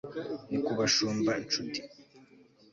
Ni 0.49 0.57
kubashumba 0.65 1.31
nshuti 1.43 1.79